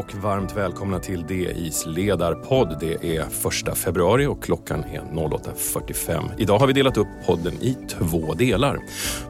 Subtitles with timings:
[0.00, 2.76] och varmt välkomna till DIs ledarpodd.
[2.80, 6.30] Det är första februari och klockan är 08.45.
[6.38, 8.78] Idag har vi delat upp podden i två delar.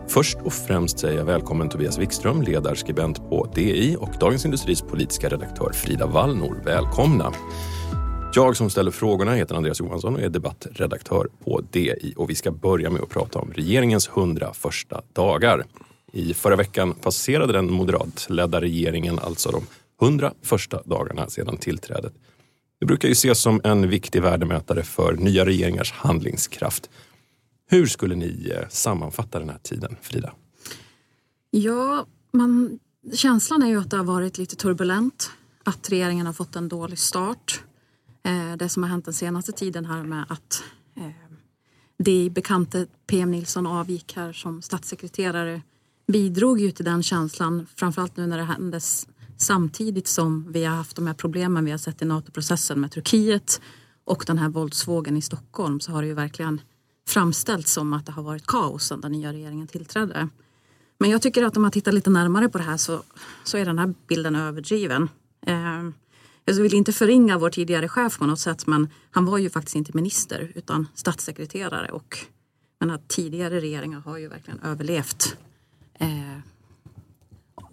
[0.08, 5.28] Först och främst säger jag välkommen Tobias Wikström, ledarskribent på DI och Dagens Industris politiska
[5.28, 6.62] redaktör Frida Wallnor.
[6.64, 7.32] Välkomna!
[8.34, 12.50] Jag som ställer frågorna heter Andreas Johansson och är debattredaktör på DI och vi ska
[12.50, 15.64] börja med att prata om regeringens 100 första dagar.
[16.12, 19.66] I förra veckan passerade den moderatledda regeringen alltså de
[20.00, 22.14] 100 första dagarna sedan tillträdet.
[22.80, 26.90] Det brukar ju ses som en viktig värdemätare för nya regeringars handlingskraft.
[27.66, 30.32] Hur skulle ni eh, sammanfatta den här tiden, Frida?
[31.50, 32.78] Ja, man,
[33.14, 35.30] känslan är ju att det har varit lite turbulent.
[35.64, 37.62] Att regeringen har fått en dålig start.
[38.22, 40.62] Eh, det som har hänt den senaste tiden här med att
[40.96, 41.10] eh,
[41.98, 45.62] det bekante PM Nilsson avgick här som statssekreterare
[46.06, 49.06] bidrog ju till den känslan, framförallt nu när det händes
[49.42, 53.60] samtidigt som vi har haft de här problemen vi har sett i NATO-processen med Turkiet
[54.04, 56.60] och den här våldsvågen i Stockholm så har det ju verkligen
[57.08, 60.28] framställts som att det har varit kaos sedan den nya regeringen tillträdde.
[60.98, 63.02] Men jag tycker att om man tittar lite närmare på det här så,
[63.44, 65.08] så är den här bilden överdriven.
[65.46, 65.90] Eh,
[66.44, 69.76] jag vill inte förringa vår tidigare chef på något sätt men han var ju faktiskt
[69.76, 72.18] inte minister utan statssekreterare och
[72.80, 75.36] men att tidigare regeringar har ju verkligen överlevt
[75.94, 76.38] eh,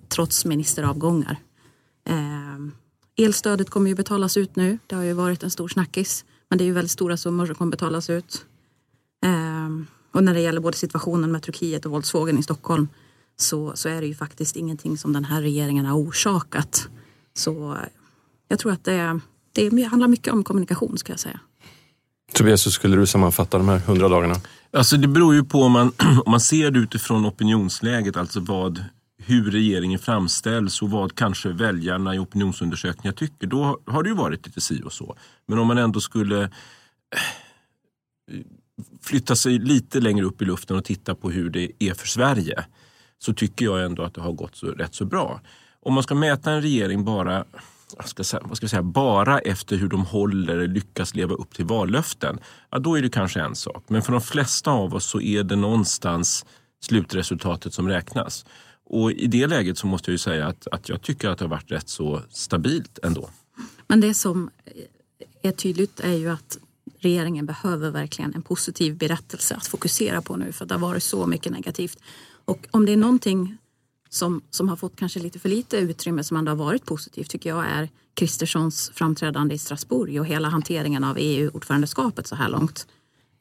[0.09, 1.37] trots ministeravgångar.
[2.07, 4.79] Eh, elstödet kommer ju betalas ut nu.
[4.87, 6.25] Det har ju varit en stor snackis.
[6.49, 8.45] Men det är ju väldigt stora summor som kommer betalas ut.
[9.23, 9.69] Eh,
[10.11, 12.87] och när det gäller både situationen med Turkiet och våldsvågen i Stockholm
[13.35, 16.87] så, så är det ju faktiskt ingenting som den här regeringen har orsakat.
[17.33, 17.77] Så
[18.47, 19.19] jag tror att det,
[19.53, 21.39] det handlar mycket om kommunikation ska jag säga.
[22.33, 24.35] Tobias, hur skulle du sammanfatta de här hundra dagarna?
[24.73, 25.91] Alltså det beror ju på om man,
[26.25, 28.83] om man ser det utifrån opinionsläget, alltså vad,
[29.27, 33.47] hur regeringen framställs och vad kanske väljarna i opinionsundersökningar tycker.
[33.47, 35.17] Då har det ju varit lite si och så.
[35.45, 36.49] Men om man ändå skulle eh,
[39.01, 42.65] flytta sig lite längre upp i luften och titta på hur det är för Sverige
[43.19, 45.41] så tycker jag ändå att det har gått så, rätt så bra.
[45.79, 47.45] Om man ska mäta en regering bara
[48.05, 51.53] ska säga, vad ska jag säga, bara efter hur de håller, eller lyckas leva upp
[51.53, 52.39] till vallöften,
[52.69, 53.83] ja, då är det kanske en sak.
[53.87, 56.45] Men för de flesta av oss så är det någonstans
[56.79, 58.45] slutresultatet som räknas.
[58.89, 61.45] Och i det läget så måste jag ju säga att, att jag tycker att det
[61.45, 63.29] har varit rätt så stabilt ändå.
[63.87, 64.49] Men det som
[65.41, 66.57] är tydligt är ju att
[66.99, 71.27] regeringen behöver verkligen en positiv berättelse att fokusera på nu för det har varit så
[71.27, 71.99] mycket negativt.
[72.45, 73.57] Och om det är någonting
[74.09, 77.49] som, som har fått kanske lite för lite utrymme som ändå har varit positivt tycker
[77.49, 82.87] jag är Kristerssons framträdande i Strasbourg och hela hanteringen av EU-ordförandeskapet så här långt.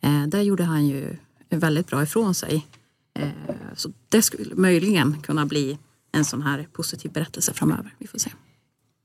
[0.01, 1.17] Eh, där gjorde han ju
[1.49, 2.67] väldigt bra ifrån sig.
[3.17, 3.29] Eh,
[3.75, 5.79] så det skulle möjligen kunna bli
[6.13, 7.95] en sån här positiv berättelse framöver.
[7.99, 8.31] Vi får se.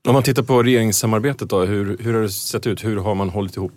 [0.08, 2.84] Om man tittar på regeringssamarbetet då, hur, hur har det sett ut?
[2.84, 3.72] Hur har man hållit ihop?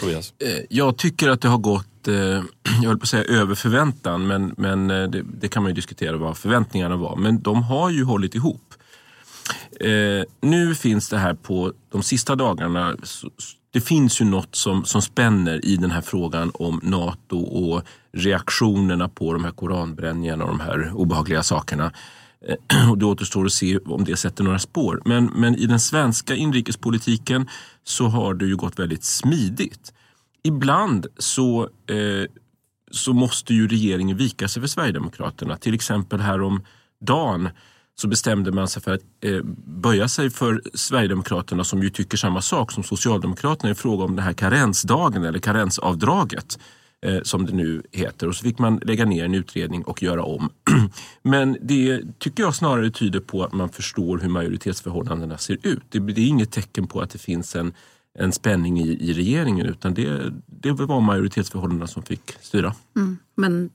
[0.00, 0.32] Tobias?
[0.38, 2.14] Eh, jag tycker att det har gått, eh,
[2.82, 6.16] jag höll på att säga över förväntan, men, men det, det, kan man ju diskutera
[6.16, 7.16] vad förväntningarna var.
[7.16, 8.74] Men de har ju hållit ihop.
[9.80, 12.96] Eh, nu finns det här på de sista dagarna,
[13.70, 19.08] det finns ju något som, som spänner i den här frågan om NATO och reaktionerna
[19.08, 21.92] på de här koranbränningarna och de här obehagliga sakerna.
[22.48, 25.02] Eh, och det återstår att se om det sätter några spår.
[25.04, 27.48] Men, men i den svenska inrikespolitiken
[27.84, 29.92] så har det ju gått väldigt smidigt.
[30.42, 32.30] Ibland så, eh,
[32.90, 35.56] så måste ju regeringen vika sig för Sverigedemokraterna.
[35.56, 36.62] Till exempel härom
[37.00, 37.48] dagen
[38.00, 42.42] så bestämde man sig för att eh, böja sig för Sverigedemokraterna som ju tycker samma
[42.42, 46.58] sak som Socialdemokraterna i fråga om den här karensdagen eller karensavdraget
[47.06, 48.28] eh, som det nu heter.
[48.28, 50.50] Och så fick man lägga ner en utredning och göra om.
[51.22, 55.82] Men det tycker jag snarare tyder på att man förstår hur majoritetsförhållandena ser ut.
[55.88, 57.72] Det, det är inget tecken på att det finns en,
[58.18, 62.74] en spänning i, i regeringen utan det, det var majoritetsförhållandena som fick styra.
[62.96, 63.18] Mm.
[63.34, 63.70] Men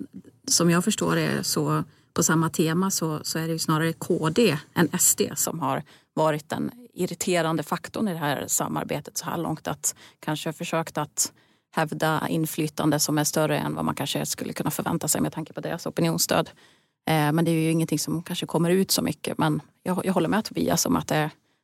[0.48, 1.84] som jag förstår det så
[2.14, 5.84] på samma tema så, så är det ju snarare KD än SD som har
[6.14, 9.68] varit den irriterande faktorn i det här samarbetet så här långt.
[9.68, 11.32] Att kanske försökt att
[11.76, 15.54] hävda inflytande som är större än vad man kanske skulle kunna förvänta sig med tanke
[15.54, 16.50] på deras opinionsstöd.
[17.08, 19.38] Eh, men det är ju ingenting som kanske kommer ut så mycket.
[19.38, 21.16] Men jag, jag håller med Tobias om att det,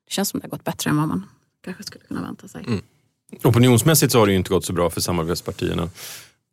[0.05, 1.25] det känns som det har gått bättre än vad man
[1.65, 2.63] kanske skulle kunna vänta sig.
[2.67, 2.81] Mm.
[3.43, 5.89] Opinionsmässigt så har det ju inte gått så bra för samarbetspartierna.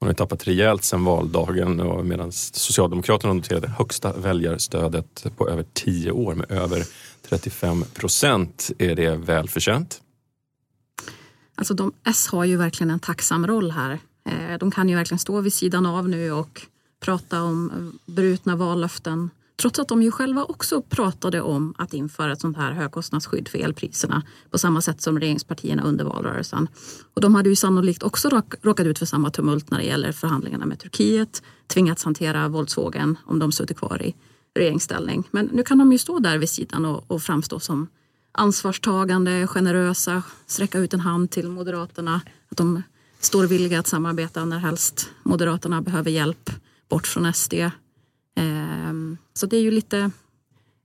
[0.01, 6.11] Hon har tappat rejält sedan valdagen och medan Socialdemokraterna noterade högsta väljarstödet på över tio
[6.11, 6.85] år med över
[7.29, 8.71] 35 procent.
[8.79, 10.01] Är det välförtjänt?
[11.55, 13.99] Alltså de, S har ju verkligen en tacksam roll här.
[14.29, 16.67] Eh, de kan ju verkligen stå vid sidan av nu och
[17.01, 22.33] prata om eh, brutna vallöften, Trots att de ju själva också pratade om att införa
[22.33, 26.69] ett sånt här högkostnadsskydd för elpriserna på samma sätt som regeringspartierna under valrörelsen.
[27.15, 30.67] Och de hade ju sannolikt också råkat ut för samma tumult när det gäller förhandlingarna
[30.67, 34.15] med Turkiet, tvingats hantera våldsvågen om de suttit kvar i
[34.55, 35.29] regeringsställning.
[35.31, 37.89] Men nu kan de ju stå där vid sidan och, och framstå som
[38.33, 42.21] ansvarstagande, generösa, sträcka ut en hand till Moderaterna.
[42.49, 42.83] Att de
[43.21, 46.51] står villiga att samarbeta när helst Moderaterna behöver hjälp
[46.89, 47.55] bort från SD.
[48.37, 50.11] Ehm, så det är ju lite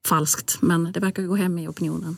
[0.07, 2.17] falskt, men det verkar gå hem i opinionen.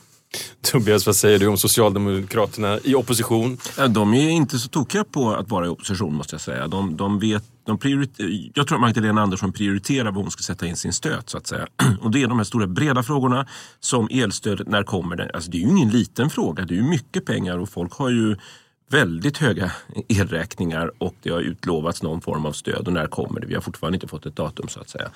[0.62, 3.58] Tobias, vad säger du om Socialdemokraterna i opposition?
[3.90, 6.68] De är inte så tokiga på att vara i opposition måste jag säga.
[6.68, 7.78] De, de vet, de
[8.54, 11.46] jag tror att Magdalena Andersson prioriterar var hon ska sätta in sin stöt så att
[11.46, 11.66] säga.
[12.00, 13.46] Och det är de här stora breda frågorna
[13.80, 15.30] som elstödet, när kommer det?
[15.34, 18.10] Alltså det är ju ingen liten fråga, det är ju mycket pengar och folk har
[18.10, 18.36] ju
[18.90, 19.72] väldigt höga
[20.08, 23.46] elräkningar och det har utlovats någon form av stöd och när kommer det?
[23.46, 25.10] Vi har fortfarande inte fått ett datum så att säga.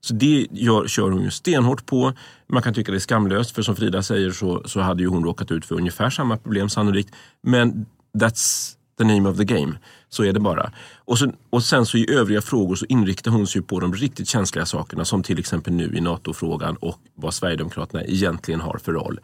[0.00, 2.12] Så det gör, kör hon ju stenhårt på.
[2.46, 5.24] Man kan tycka det är skamlöst för som Frida säger så, så hade ju hon
[5.24, 7.14] råkat ut för ungefär samma problem sannolikt.
[7.42, 7.86] Men
[8.18, 9.78] that's the name of the game.
[10.08, 10.72] Så är det bara.
[10.96, 14.28] Och, så, och sen så i övriga frågor så inriktar hon sig på de riktigt
[14.28, 19.20] känsliga sakerna som till exempel nu i NATO-frågan och vad Sverigedemokraterna egentligen har för roll.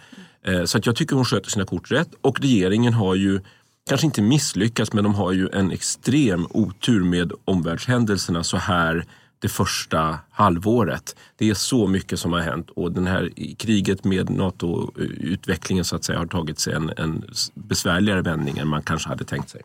[0.46, 3.40] Eh, så att jag tycker hon sköter sina kort rätt och regeringen har ju
[3.88, 9.06] kanske inte misslyckats men de har ju en extrem otur med omvärldshändelserna så här
[9.38, 11.16] det första halvåret.
[11.36, 16.04] Det är så mycket som har hänt och den här kriget med NATO-utvecklingen så att
[16.04, 19.62] säga har tagit sig en, en besvärligare vändning än man kanske hade tänkt sig.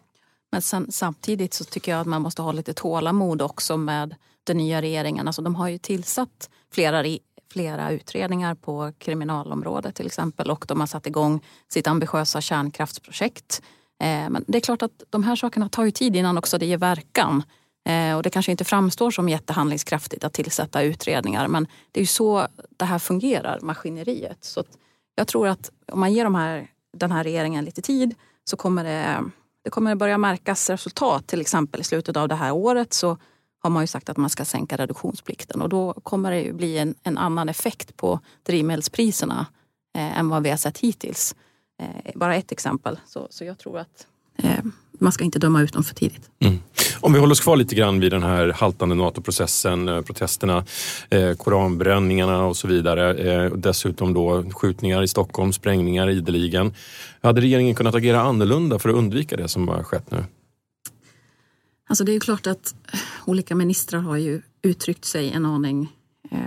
[0.52, 4.58] Men sen, samtidigt så tycker jag att man måste ha lite tålamod också med den
[4.58, 5.28] nya regeringen.
[5.28, 7.04] Alltså de har ju tillsatt flera,
[7.52, 13.62] flera utredningar på kriminalområdet till exempel och de har satt igång sitt ambitiösa kärnkraftsprojekt.
[14.00, 16.66] Eh, men det är klart att de här sakerna tar ju tid innan också det
[16.66, 17.44] ger verkan.
[17.86, 22.08] Eh, och det kanske inte framstår som jättehandlingskraftigt att tillsätta utredningar men det är ju
[22.08, 22.48] så
[22.78, 24.44] det här fungerar, maskineriet.
[24.44, 24.64] Så
[25.16, 26.68] jag tror att om man ger de här,
[26.98, 29.24] den här regeringen lite tid så kommer det,
[29.64, 31.28] det kommer börja märkas resultat.
[31.28, 33.18] Till exempel i slutet av det här året så
[33.60, 36.78] har man ju sagt att man ska sänka reduktionsplikten och då kommer det ju bli
[36.78, 39.46] en, en annan effekt på drivmedelspriserna
[39.96, 41.36] eh, än vad vi har sett hittills.
[41.80, 43.00] Eh, bara ett exempel.
[43.08, 44.64] Så, så jag tror att eh,
[45.00, 46.30] man ska inte döma ut dem för tidigt.
[46.40, 46.60] Mm.
[47.00, 50.66] Om vi håller oss kvar lite grann vid den här haltande NATO-processen, eh, protesterna,
[51.10, 53.14] eh, koranbränningarna och så vidare.
[53.14, 56.74] Eh, dessutom då skjutningar i Stockholm, sprängningar ideligen.
[57.22, 60.24] Hade regeringen kunnat agera annorlunda för att undvika det som har skett nu?
[61.88, 62.76] Alltså det är ju klart att
[63.26, 65.88] olika ministrar har ju uttryckt sig en aning
[66.32, 66.40] eh,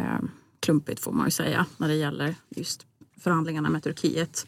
[0.61, 2.87] klumpigt får man ju säga när det gäller just
[3.20, 4.46] förhandlingarna med Turkiet.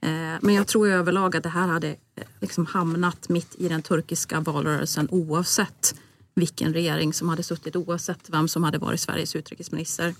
[0.00, 3.82] Eh, men jag tror överlag att det här hade eh, liksom hamnat mitt i den
[3.82, 5.94] turkiska valrörelsen oavsett
[6.34, 10.14] vilken regering som hade suttit, oavsett vem som hade varit Sveriges utrikesminister.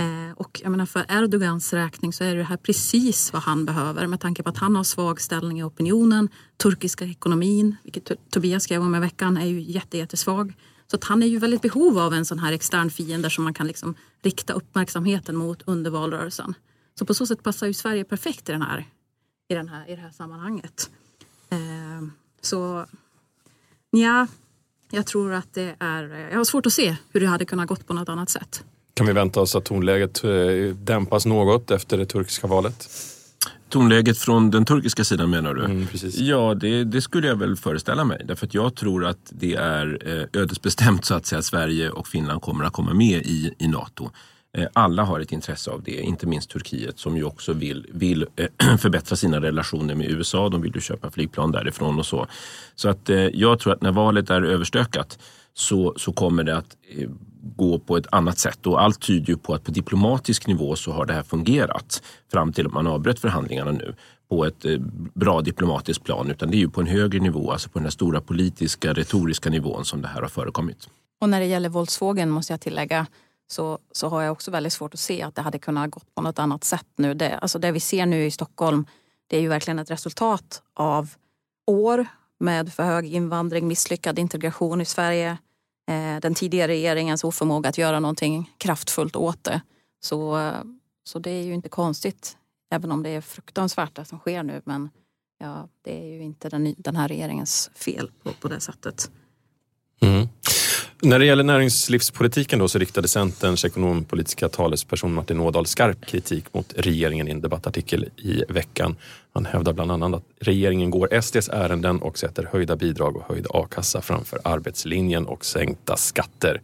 [0.00, 4.06] Eh, och jag menar för Erdogans räkning så är det här precis vad han behöver
[4.06, 6.28] med tanke på att han har svag ställning i opinionen.
[6.56, 10.54] Turkiska ekonomin, vilket Tobias skrev om i veckan, är ju jättesvag.
[10.90, 13.54] Så att han är ju väldigt behov av en sån här extern fiende som man
[13.54, 16.54] kan liksom rikta uppmärksamheten mot under valrörelsen.
[16.98, 18.86] Så på så sätt passar ju Sverige perfekt i den här
[19.48, 20.90] i, den här, i det här sammanhanget.
[21.50, 22.08] Eh,
[22.40, 22.86] så
[23.90, 24.26] ja,
[24.90, 26.28] jag tror att det är...
[26.30, 28.64] Jag har svårt att se hur det hade kunnat gått på något annat sätt.
[28.94, 30.30] Kan vi vänta oss att tonläget eh,
[30.74, 32.88] dämpas något efter det turkiska valet?
[33.68, 35.64] Tonläget från den turkiska sidan menar du?
[35.64, 38.22] Mm, ja, det, det, skulle jag väl föreställa mig.
[38.24, 42.08] Därför att jag tror att det är eh, ödesbestämt så att säga att Sverige och
[42.08, 44.10] Finland kommer att komma med i, i NATO.
[44.56, 48.26] Eh, alla har ett intresse av det, inte minst Turkiet som ju också vill, vill
[48.36, 50.48] eh, förbättra sina relationer med USA.
[50.48, 52.26] De vill ju köpa flygplan därifrån och så.
[52.74, 55.18] Så att eh, jag tror att när valet är överstökat
[55.54, 56.76] så, så kommer det att
[57.56, 60.92] gå på ett annat sätt och allt tyder ju på att på diplomatisk nivå så
[60.92, 62.02] har det här fungerat
[62.32, 63.94] fram till att man avbröt förhandlingarna nu
[64.28, 64.64] på ett
[65.14, 67.90] bra diplomatiskt plan utan det är ju på en högre nivå, alltså på den här
[67.90, 70.88] stora politiska retoriska nivån som det här har förekommit.
[71.20, 73.06] Och när det gäller våldsvågen måste jag tillägga
[73.50, 76.22] så, så har jag också väldigt svårt att se att det hade kunnat gått på
[76.22, 77.14] något annat sätt nu.
[77.14, 78.86] Det, alltså det vi ser nu i Stockholm
[79.26, 81.14] det är ju verkligen ett resultat av
[81.66, 82.06] år
[82.40, 85.38] med för hög invandring, misslyckad integration i Sverige,
[85.88, 89.60] eh, den tidigare regeringens oförmåga att göra någonting kraftfullt åt det.
[90.00, 90.52] Så,
[91.04, 92.36] så det är ju inte konstigt,
[92.70, 94.62] även om det är fruktansvärt det som sker nu.
[94.64, 94.90] Men
[95.38, 99.10] ja, det är ju inte den, den här regeringens fel på, på det sättet.
[100.00, 100.28] Mm.
[101.02, 106.74] När det gäller näringslivspolitiken då så riktade Centerns ekonompolitiska talesperson Martin Ådahl skarp kritik mot
[106.76, 108.96] regeringen i en debattartikel i veckan.
[109.34, 113.46] Han hävdar bland annat att regeringen går SDs ärenden och sätter höjda bidrag och höjd
[113.50, 116.60] a-kassa framför arbetslinjen och sänkta skatter.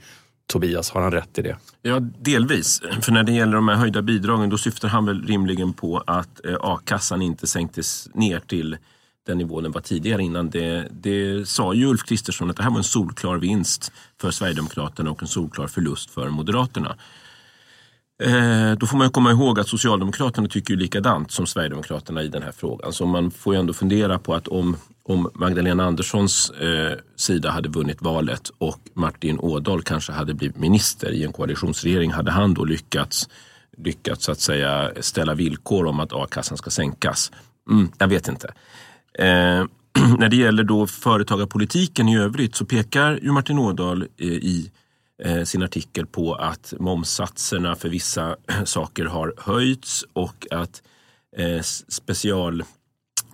[0.47, 1.57] Tobias, har han rätt i det?
[1.83, 2.81] Ja, delvis.
[3.03, 6.45] För när det gäller de här höjda bidragen då syftar han väl rimligen på att
[6.45, 8.77] eh, a-kassan inte sänktes ner till
[9.27, 10.51] den nivån den var tidigare innan.
[10.51, 15.11] Det, det sa ju Ulf Kristersson att det här var en solklar vinst för Sverigedemokraterna
[15.11, 16.97] och en solklar förlust för Moderaterna.
[18.23, 22.53] Eh, då får man komma ihåg att Socialdemokraterna tycker likadant som Sverigedemokraterna i den här
[22.53, 22.93] frågan.
[22.93, 27.69] Så man får ju ändå fundera på att om, om Magdalena Anderssons eh, sida hade
[27.69, 32.65] vunnit valet och Martin Ådahl kanske hade blivit minister i en koalitionsregering, hade han då
[32.65, 33.29] lyckats,
[33.77, 37.33] lyckats att säga, ställa villkor om att a-kassan ska sänkas?
[37.71, 38.55] Mm, jag vet inte.
[39.19, 39.65] Eh,
[40.19, 44.71] när det gäller då företagarpolitiken i övrigt så pekar ju Martin Ådahl eh, i
[45.23, 50.83] eh, sin artikel på att momssatserna för vissa saker har höjts och att
[51.37, 52.65] eh, special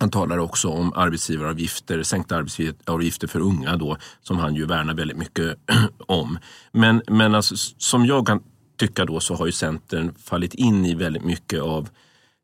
[0.01, 5.17] han talar också om arbetsgivaravgifter, sänkta arbetsgivaravgifter för unga då, som han ju värnar väldigt
[5.17, 5.57] mycket
[6.07, 6.39] om.
[6.71, 8.43] Men, men alltså, som jag kan
[8.77, 11.89] tycka då så har ju Centern fallit in i väldigt mycket av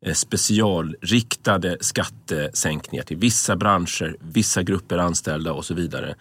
[0.05, 6.15] Eh, specialriktade skattesänkningar till vissa branscher, vissa grupper anställda och så vidare.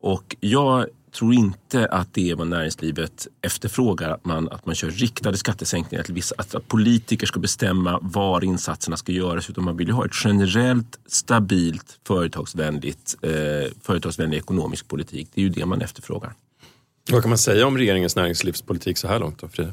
[0.00, 4.90] Och jag tror inte att det är vad näringslivet efterfrågar, att man, att man kör
[4.90, 9.88] riktade skattesänkningar till vissa, att, politiker ska bestämma var insatserna ska göras, utan man vill
[9.88, 13.30] ju ha ett generellt, stabilt, företagsvänligt, eh,
[13.82, 15.28] företagsvänlig ekonomisk politik.
[15.34, 16.32] Det är ju det man efterfrågar.
[17.10, 19.72] Vad kan man säga om regeringens näringslivspolitik så här långt då, Frida?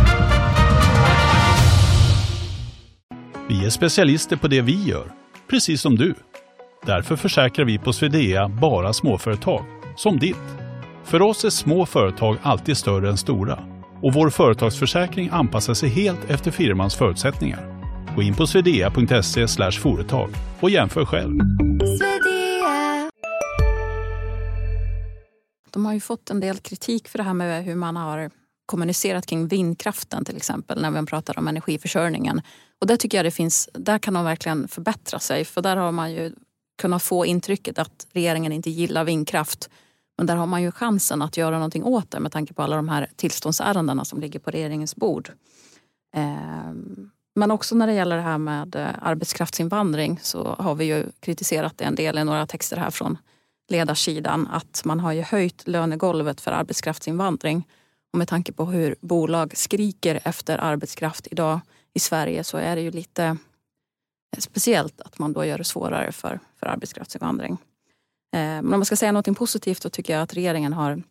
[3.51, 5.11] Vi är specialister på det vi gör,
[5.49, 6.15] precis som du.
[6.85, 9.65] Därför försäkrar vi på Swedea bara småföretag,
[9.97, 10.57] som ditt.
[11.03, 13.59] För oss är små företag alltid större än stora
[14.01, 17.83] och vår företagsförsäkring anpassar sig helt efter firmans förutsättningar.
[18.15, 20.29] Gå in på swedea.se företag
[20.59, 21.39] och jämför själv.
[25.71, 28.31] De har ju fått en del kritik för det här med hur man har
[28.71, 32.41] kommunicerat kring vindkraften till exempel när vi pratar om energiförsörjningen.
[32.81, 35.91] Och där tycker jag det finns, där kan de verkligen förbättra sig för där har
[35.91, 36.35] man ju
[36.81, 39.69] kunnat få intrycket att regeringen inte gillar vindkraft.
[40.17, 42.75] Men där har man ju chansen att göra någonting åt det med tanke på alla
[42.75, 45.31] de här tillståndsärendena som ligger på regeringens bord.
[46.15, 51.05] Ehm, men också när det gäller det här med eh, arbetskraftsinvandring så har vi ju
[51.19, 53.17] kritiserat det en del i några texter här från
[53.69, 57.67] ledarsidan att man har ju höjt lönegolvet för arbetskraftsinvandring.
[58.13, 61.59] Och med tanke på hur bolag skriker efter arbetskraft idag
[61.93, 66.11] i Sverige så är det ju lite eh, speciellt att man då gör det svårare
[66.11, 67.51] för, för arbetskraftsinvandring.
[68.33, 71.03] Eh, men om man ska säga något positivt så tycker jag att regeringen har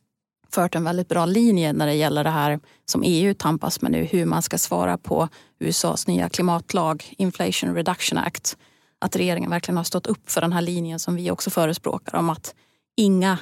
[0.50, 4.04] fört en väldigt bra linje när det gäller det här som EU tampas med nu,
[4.04, 5.28] hur man ska svara på
[5.59, 8.57] USAs nya klimatlag, Inflation Reduction Act.
[8.99, 12.30] Att regeringen verkligen har stått upp för den här linjen som vi också förespråkar om
[12.30, 12.54] att
[12.97, 13.38] inga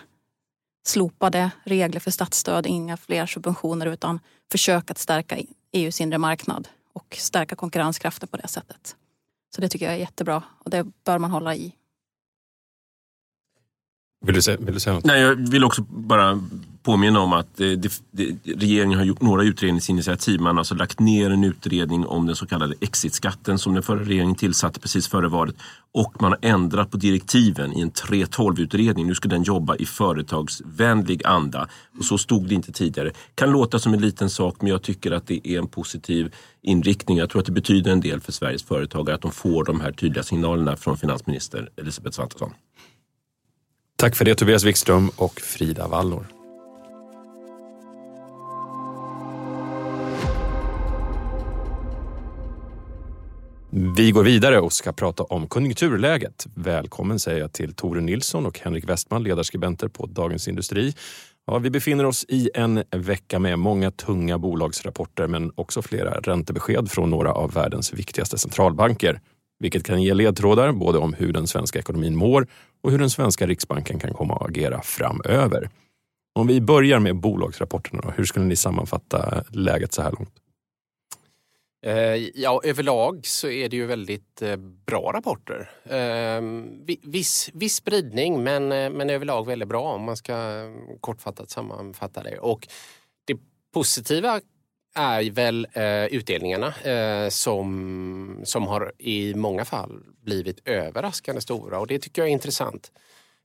[0.88, 5.38] slopade regler för statsstöd, inga fler subventioner utan försök att stärka
[5.72, 8.96] EUs inre marknad och stärka konkurrenskraften på det sättet.
[9.54, 11.74] Så det tycker jag är jättebra och det bör man hålla i.
[14.20, 15.04] Vill du, säga, vill du säga något?
[15.04, 16.40] Nej, jag vill också bara
[16.88, 20.40] påminna om att eh, det, det, regeringen har gjort några utredningsinitiativ.
[20.40, 24.04] Man har alltså lagt ner en utredning om den så kallade exitskatten som den förra
[24.04, 25.54] regeringen tillsatte precis före valet.
[25.94, 29.06] Och man har ändrat på direktiven i en 3.12-utredning.
[29.06, 31.68] Nu ska den jobba i företagsvänlig anda.
[31.98, 33.10] Och så stod det inte tidigare.
[33.34, 37.18] Kan låta som en liten sak men jag tycker att det är en positiv inriktning.
[37.18, 39.92] Jag tror att det betyder en del för Sveriges företagare att de får de här
[39.92, 42.50] tydliga signalerna från finansminister Elisabeth Svantesson.
[43.96, 46.37] Tack för det Tobias Wikström och Frida Wallnor.
[53.80, 56.46] Vi går vidare och ska prata om konjunkturläget.
[56.54, 60.94] Välkommen säger jag till Tore Nilsson och Henrik Westman, ledarskribenter på Dagens Industri.
[61.46, 66.90] Ja, vi befinner oss i en vecka med många tunga bolagsrapporter men också flera räntebesked
[66.90, 69.20] från några av världens viktigaste centralbanker.
[69.58, 72.46] Vilket kan ge ledtrådar både om hur den svenska ekonomin mår
[72.82, 75.70] och hur den svenska riksbanken kan komma att agera framöver.
[76.34, 80.32] Om vi börjar med bolagsrapporterna, hur skulle ni sammanfatta läget så här långt?
[81.88, 85.70] Eh, ja, överlag så är det ju väldigt eh, bra rapporter.
[85.90, 91.50] Ehm, viss, viss spridning men, eh, men överlag väldigt bra om man ska mm, kortfattat
[91.50, 92.38] sammanfatta det.
[92.38, 92.68] Och
[93.24, 93.36] det
[93.74, 94.40] positiva
[94.94, 95.66] är väl
[96.10, 96.74] utdelningarna
[97.30, 102.92] som, som har i många fall blivit överraskande stora och det tycker jag är intressant.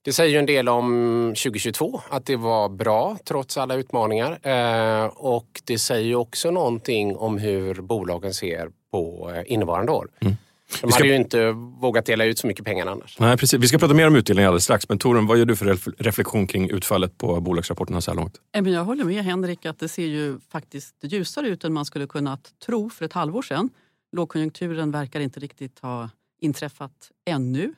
[0.05, 4.39] Det säger ju en del om 2022, att det var bra trots alla utmaningar.
[4.48, 10.07] Eh, och det säger ju också någonting om hur bolagen ser på eh, innevarande år.
[10.22, 10.36] Mm.
[10.81, 11.00] De ska...
[11.00, 13.19] hade ju inte vågat dela ut så mycket pengar annars.
[13.19, 13.60] Nej, precis.
[13.60, 14.89] Vi ska prata mer om utdelning alldeles strax.
[14.89, 15.65] Men Torun, vad gör du för
[16.03, 18.41] reflektion kring utfallet på bolagsrapporterna så här långt?
[18.51, 22.51] Jag håller med Henrik att det ser ju faktiskt ljusare ut än man skulle kunnat
[22.65, 23.69] tro för ett halvår sedan.
[24.12, 26.10] Lågkonjunkturen verkar inte riktigt ha
[26.41, 27.74] inträffat ännu.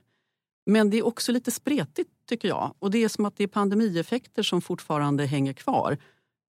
[0.65, 2.73] Men det är också lite spretigt tycker jag.
[2.79, 5.97] Och det är som att det är pandemieffekter som fortfarande hänger kvar.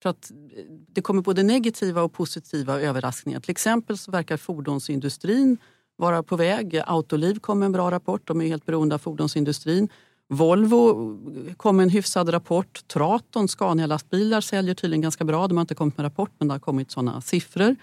[0.01, 3.39] För att eh, det kommer både negativa och positiva överraskningar.
[3.39, 5.57] Till exempel så verkar fordonsindustrin
[5.95, 6.81] vara på väg.
[6.85, 9.89] Autoliv kom med en bra rapport, de är helt beroende av fordonsindustrin.
[10.29, 11.11] Volvo
[11.47, 12.87] eh, kom med en hyfsad rapport.
[12.87, 15.47] Traton, Scania-lastbilar säljer tydligen ganska bra.
[15.47, 17.75] De har inte kommit med rapport men det har kommit sådana siffror.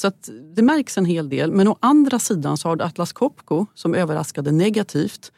[0.00, 1.52] Så att det märks en hel del.
[1.52, 5.32] Men å andra sidan så har Atlas Copco som överraskade negativt.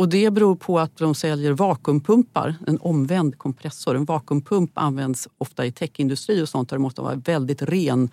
[0.00, 3.96] Och det beror på att de säljer vakuumpumpar, en omvänd kompressor.
[3.96, 8.10] En vakuumpump används ofta i techindustri och sånt där det måste vara väldigt ren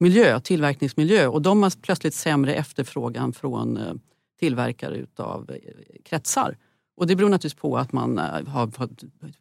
[0.00, 3.94] miljö, tillverkningsmiljö och de har plötsligt sämre efterfrågan från eh,
[4.40, 5.56] tillverkare av eh,
[6.04, 6.56] kretsar.
[6.96, 8.70] Och det beror naturligtvis på att man eh, har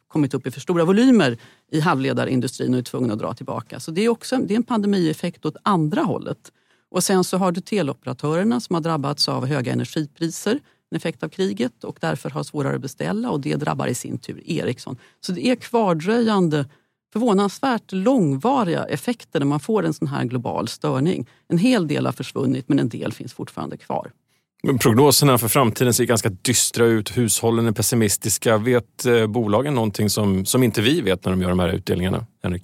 [0.07, 1.37] kommit upp i för stora volymer
[1.71, 3.79] i halvledarindustrin och är tvungen att dra tillbaka.
[3.79, 6.51] Så det är också det är en pandemieffekt åt andra hållet.
[6.91, 10.59] Och sen så har du teleoperatörerna som har drabbats av höga energipriser,
[10.91, 14.17] en effekt av kriget och därför har svårare att beställa och det drabbar i sin
[14.17, 14.97] tur Ericsson.
[15.21, 16.65] Så det är kvardröjande
[17.13, 21.27] förvånansvärt långvariga effekter när man får en sån här global störning.
[21.47, 24.11] En hel del har försvunnit men en del finns fortfarande kvar.
[24.63, 27.17] Men prognoserna för framtiden ser ganska dystra ut.
[27.17, 28.57] Hushållen är pessimistiska.
[28.57, 32.25] Vet eh, bolagen någonting som, som inte vi vet när de gör de här utdelningarna?
[32.43, 32.63] Henrik?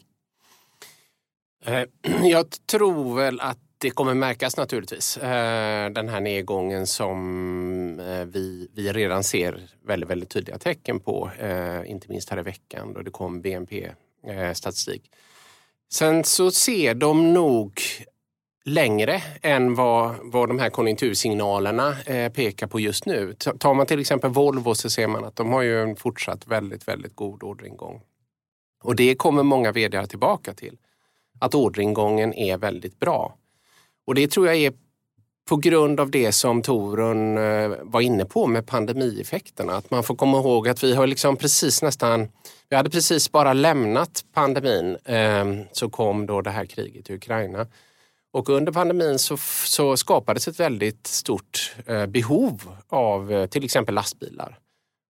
[1.66, 1.84] Eh,
[2.24, 5.18] jag tror väl att det kommer märkas naturligtvis.
[5.18, 11.32] Eh, den här nedgången som eh, vi, vi redan ser väldigt, väldigt tydliga tecken på.
[11.40, 15.12] Eh, inte minst här i veckan då det kom BNP-statistik.
[15.92, 17.82] Sen så ser de nog
[18.66, 21.96] längre än vad, vad de här konjunktursignalerna
[22.34, 23.34] pekar på just nu.
[23.34, 26.88] Tar man till exempel Volvo så ser man att de har ju en fortsatt väldigt,
[26.88, 28.02] väldigt god orderingång.
[28.84, 30.78] Och det kommer många vd tillbaka till.
[31.40, 33.38] Att orderingången är väldigt bra.
[34.06, 34.74] Och det tror jag är
[35.50, 39.74] på grund av det som Torun eh, var inne på med pandemieffekterna.
[39.74, 42.28] Att man får komma ihåg att vi har liksom precis nästan,
[42.70, 47.68] vi hade precis bara lämnat pandemin ehm, så kom då det här kriget i Ukraina.
[48.34, 53.96] Och under pandemin så, så skapades ett väldigt stort eh, behov av eh, till exempel
[53.96, 54.60] lastbilar.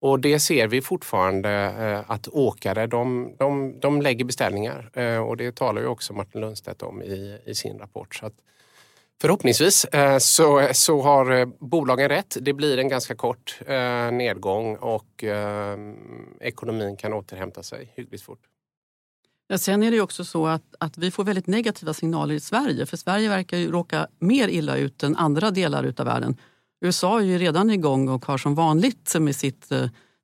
[0.00, 5.80] Och det ser vi fortfarande att åkare de, de, de lägger beställningar och det talar
[5.80, 8.14] ju också Martin Lundstedt om i, i sin rapport.
[8.14, 8.32] Så att,
[9.20, 12.36] Förhoppningsvis eh, så, så har eh, bolagen rätt.
[12.40, 13.76] Det blir en ganska kort eh,
[14.12, 15.24] nedgång och
[16.40, 18.40] ekonomin kan återhämta sig hyggligt fort.
[19.48, 22.86] Ja, sen är det också så att, att vi får väldigt negativa signaler i Sverige.
[22.86, 26.36] För Sverige verkar ju råka mer illa ut än andra delar av världen.
[26.80, 29.68] USA är ju redan igång och har som vanligt med sitt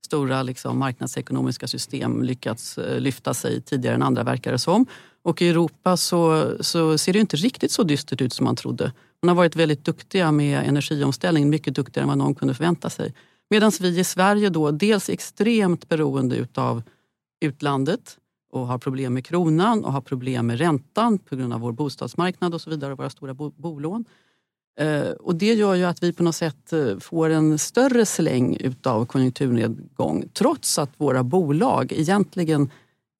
[0.06, 4.86] stora liksom, marknadsekonomiska system lyckats lyfta sig tidigare än andra verkar det som.
[5.22, 8.92] Och i Europa så, så ser det inte riktigt så dystert ut som man trodde.
[9.22, 13.14] Man har varit väldigt duktiga med energiomställningen, mycket duktigare än vad någon kunde förvänta sig.
[13.50, 16.82] Medan vi i Sverige då dels är extremt beroende utav
[17.40, 18.16] utlandet
[18.52, 22.54] och har problem med kronan och har problem med räntan på grund av vår bostadsmarknad
[22.54, 24.04] och så vidare, våra stora bo bolån.
[24.78, 28.56] Eh, och det gör ju att vi på något sätt eh, får en större släng
[28.60, 32.70] utav konjunkturnedgång trots att våra bolag egentligen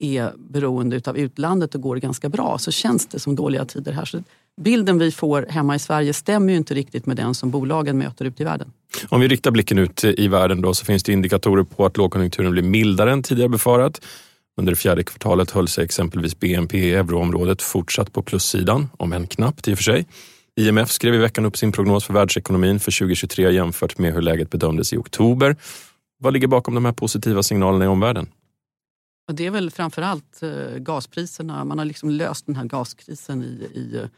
[0.00, 4.04] är beroende av utlandet och går ganska bra så känns det som dåliga tider här.
[4.04, 4.22] Så
[4.60, 8.24] bilden vi får hemma i Sverige stämmer ju inte riktigt med den som bolagen möter
[8.24, 8.72] ute i världen.
[9.08, 12.52] Om vi riktar blicken ut i världen då så finns det indikatorer på att lågkonjunkturen
[12.52, 14.00] blir mildare än tidigare befarat.
[14.56, 19.26] Under det fjärde kvartalet höll sig exempelvis BNP i euroområdet fortsatt på plussidan, om än
[19.26, 20.06] knappt i och för sig.
[20.60, 24.50] IMF skrev i veckan upp sin prognos för världsekonomin för 2023 jämfört med hur läget
[24.50, 25.56] bedömdes i oktober.
[26.18, 28.26] Vad ligger bakom de här positiva signalerna i omvärlden?
[29.28, 31.64] Och det är väl framförallt allt gaspriserna.
[31.64, 34.08] Man har liksom löst den här gaskrisen i, i eh,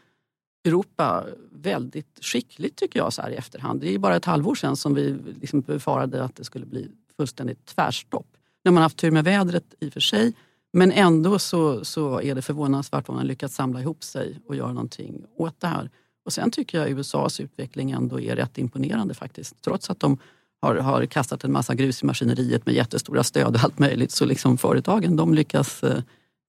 [0.65, 3.81] Europa väldigt skickligt tycker jag så här i efterhand.
[3.81, 7.67] Det är bara ett halvår sedan som vi liksom befarade att det skulle bli fullständigt
[7.67, 8.27] tvärstopp.
[8.65, 10.33] När man haft tur med vädret i och för sig.
[10.73, 14.73] Men ändå så, så är det förvånansvärt vad man lyckats samla ihop sig och göra
[14.73, 15.91] någonting åt det här.
[16.25, 19.63] Och sen tycker jag USAs utveckling ändå är rätt imponerande faktiskt.
[19.63, 20.19] Trots att de
[20.63, 24.11] har, har kastat en massa grus i maskineriet med jättestora stöd och allt möjligt.
[24.13, 26.03] Så liksom företagen de lyckas eh,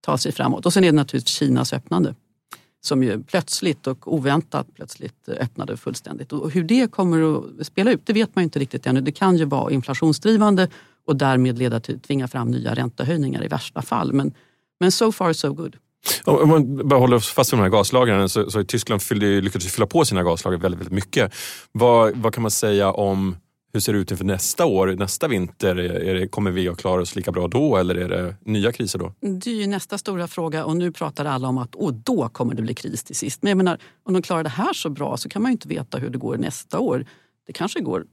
[0.06, 0.66] ta sig framåt.
[0.66, 2.16] Och sen är det naturligtvis Kinas öppnande.
[2.82, 6.34] som ju plötsligt och oväntat plötsligt öppnade fullständigt.
[6.34, 9.02] Och hur det kommer att spela ut, det vet man inte riktigt ännu.
[9.02, 10.68] Det kan ju vara inflationsdrivande
[11.08, 14.14] och därmed leda till tvinga fram nya räntehöjningar i värsta fall.
[14.14, 14.34] Men,
[14.80, 15.76] men so far so good.
[16.24, 19.88] Om man bara håller fast vid de här gaslagren så, så Tyskland fyllde, lyckades fylla
[19.88, 21.34] på sina gaslager väldigt, väldigt mycket.
[21.72, 23.36] Vad, vad kan man säga om
[23.74, 25.76] hur ser det ut inför nästa år, nästa vinter?
[25.80, 29.00] Är det, kommer vi att klara oss lika bra då eller är det nya kriser
[29.00, 29.14] då?
[29.20, 32.56] Det är ju nästa stora fråga och nu pratar alla om att åh, då kommer
[32.56, 33.44] det bli kris till sist.
[33.44, 35.68] Men jag menar, om de klarar det här så bra så kan man ju inte
[35.68, 37.06] veta hur det går nästa år.
[37.48, 38.06] Det kanske går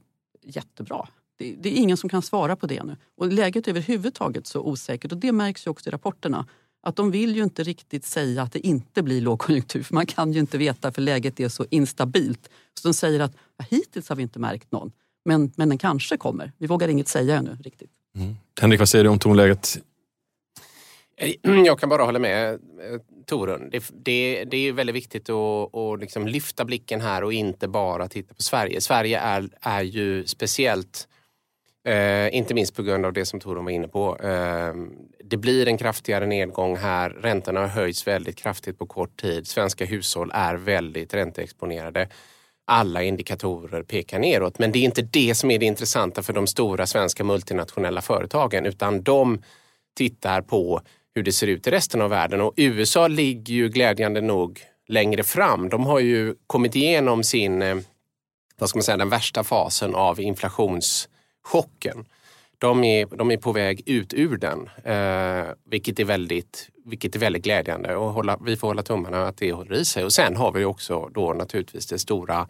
[0.43, 1.07] jättebra.
[1.37, 2.97] Det, det är ingen som kan svara på det nu.
[3.17, 6.45] Och läget är överhuvudtaget så osäkert och det märks ju också i rapporterna
[6.83, 10.33] att de vill ju inte riktigt säga att det inte blir lågkonjunktur för man kan
[10.33, 12.49] ju inte veta för läget är så instabilt.
[12.73, 14.91] Så de säger att ja, hittills har vi inte märkt någon.
[15.25, 16.51] Men, men den kanske kommer.
[16.57, 17.91] Vi vågar inget säga ännu riktigt.
[18.15, 18.35] Mm.
[18.61, 19.79] Henrik, vad säger du om tonläget?
[21.17, 22.59] Eh, jag kan bara hålla med eh,
[23.25, 23.69] Torun.
[23.71, 28.07] Det, det, det är väldigt viktigt att, att liksom lyfta blicken här och inte bara
[28.07, 28.81] titta på Sverige.
[28.81, 31.07] Sverige är, är ju speciellt,
[31.87, 34.17] eh, inte minst på grund av det som Torun var inne på.
[34.17, 34.73] Eh,
[35.23, 37.09] det blir en kraftigare nedgång här.
[37.09, 39.47] Räntorna har höjts väldigt kraftigt på kort tid.
[39.47, 42.07] Svenska hushåll är väldigt ränteexponerade
[42.71, 44.59] alla indikatorer pekar neråt.
[44.59, 48.65] Men det är inte det som är det intressanta för de stora svenska multinationella företagen
[48.65, 49.41] utan de
[49.95, 50.81] tittar på
[51.15, 55.23] hur det ser ut i resten av världen och USA ligger ju glädjande nog längre
[55.23, 55.69] fram.
[55.69, 57.77] De har ju kommit igenom sin, eh,
[58.57, 62.05] vad ska man säga, den värsta fasen av inflationschocken.
[62.61, 67.19] De är, de är på väg ut ur den, eh, vilket, är väldigt, vilket är
[67.19, 70.03] väldigt glädjande och hålla, vi får hålla tummarna att det håller i sig.
[70.03, 72.47] Och sen har vi också då naturligtvis det stora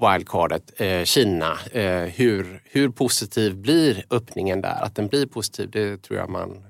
[0.00, 1.58] wildcardet eh, Kina.
[1.72, 4.82] Eh, hur, hur positiv blir öppningen där?
[4.82, 6.64] Att den blir positiv, det tror jag man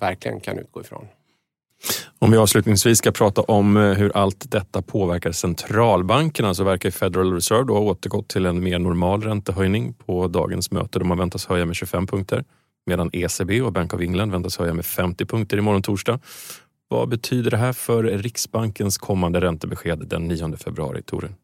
[0.00, 1.08] verkligen kan utgå ifrån.
[2.18, 7.32] Om vi avslutningsvis ska prata om eh, hur allt detta påverkar centralbankerna så verkar Federal
[7.32, 10.98] Reserve då ha återgått till en mer normal räntehöjning på dagens möte.
[10.98, 12.44] De har väntas höja med 25 punkter
[12.86, 16.20] medan ECB och Bank of England väntas höja med 50 punkter imorgon torsdag.
[16.88, 21.34] Vad betyder det här för Riksbankens kommande räntebesked den 9 februari, Torin?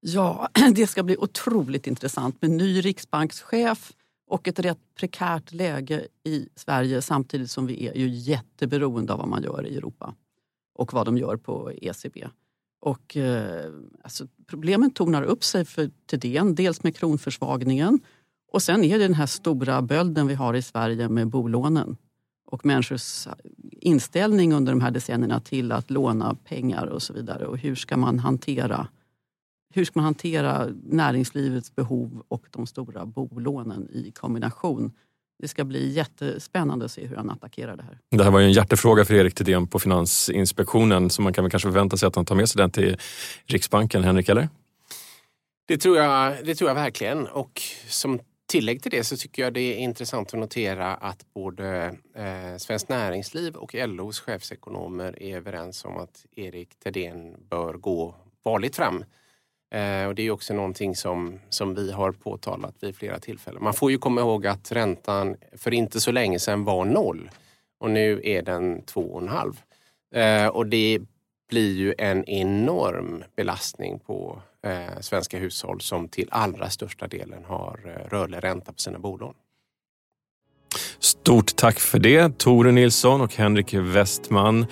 [0.00, 3.92] Ja, det ska bli otroligt intressant med ny riksbankschef
[4.32, 9.28] och ett rätt prekärt läge i Sverige samtidigt som vi är ju jätteberoende av vad
[9.28, 10.14] man gör i Europa
[10.74, 12.28] och vad de gör på ECB.
[12.80, 18.00] Och, eh, alltså, problemen tornar upp sig för Thedéen, dels med kronförsvagningen
[18.52, 21.96] och sen är det den här stora bölden vi har i Sverige med bolånen
[22.46, 23.28] och människors
[23.70, 27.46] inställning under de här decennierna till att låna pengar och så vidare.
[27.46, 28.88] Och hur ska man hantera
[29.72, 34.92] hur ska man hantera näringslivets behov och de stora bolånen i kombination?
[35.42, 37.98] Det ska bli jättespännande att se hur han attackerar det här.
[38.10, 41.50] Det här var ju en hjärtefråga för Erik Thedéen på Finansinspektionen så man kan väl
[41.50, 42.96] kanske förvänta sig att han tar med sig den till
[43.46, 44.04] Riksbanken.
[44.04, 44.48] Henrik, eller?
[45.66, 47.26] Det tror jag, det tror jag verkligen.
[47.26, 51.96] Och som tillägg till det så tycker jag det är intressant att notera att både
[52.16, 58.76] eh, Svenskt Näringsliv och LOs chefsekonomer är överens om att Erik Thedéen bör gå varligt
[58.76, 59.04] fram
[59.72, 63.64] Eh, och det är också någonting som, som vi har påtalat vid flera tillfällen.
[63.64, 67.30] Man får ju komma ihåg att räntan för inte så länge sedan var noll
[67.80, 69.60] och nu är den två och en halv.
[70.14, 71.00] Eh, och det
[71.48, 77.80] blir ju en enorm belastning på eh, svenska hushåll som till allra största delen har
[77.84, 79.34] eh, rörlig ränta på sina bolån.
[80.98, 84.66] Stort tack för det, Tore Nilsson och Henrik Westman.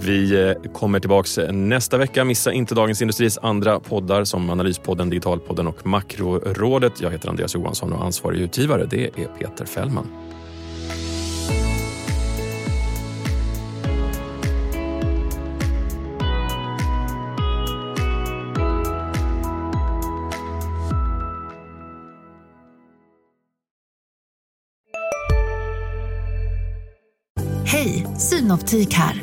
[0.00, 2.24] Vi eh, kommer tillbaka eh, nästa vecka.
[2.24, 7.00] Missa inte Dagens Industris andra poddar som Analyspodden, Digitalpodden och Makrorådet.
[7.00, 10.06] Jag heter Andreas Johansson och ansvarig utgivare det är Peter Fällman.
[27.64, 29.22] Hej, Synoptik här.